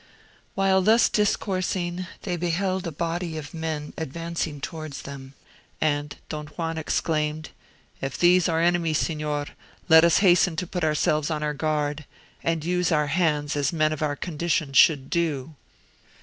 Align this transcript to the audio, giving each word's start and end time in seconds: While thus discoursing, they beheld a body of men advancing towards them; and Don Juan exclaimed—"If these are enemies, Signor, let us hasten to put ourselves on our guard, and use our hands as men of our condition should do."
While 0.55 0.81
thus 0.81 1.09
discoursing, 1.09 2.07
they 2.23 2.35
beheld 2.35 2.87
a 2.87 2.91
body 2.91 3.37
of 3.37 3.53
men 3.53 3.93
advancing 3.99 4.59
towards 4.59 5.03
them; 5.03 5.35
and 5.79 6.15
Don 6.27 6.47
Juan 6.47 6.79
exclaimed—"If 6.79 8.17
these 8.17 8.49
are 8.49 8.59
enemies, 8.59 8.97
Signor, 8.97 9.45
let 9.89 10.03
us 10.03 10.17
hasten 10.17 10.55
to 10.55 10.65
put 10.65 10.83
ourselves 10.83 11.29
on 11.29 11.43
our 11.43 11.53
guard, 11.53 12.05
and 12.43 12.65
use 12.65 12.91
our 12.91 13.07
hands 13.13 13.55
as 13.55 13.71
men 13.71 13.93
of 13.93 14.01
our 14.01 14.15
condition 14.15 14.73
should 14.73 15.11
do." 15.11 15.53